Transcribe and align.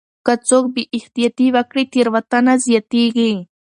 که 0.25 0.33
څوک 0.47 0.65
بې 0.75 0.83
احتياطي 0.97 1.47
وکړي 1.55 1.83
تېروتنه 1.93 2.53
زياتيږي. 2.65 3.33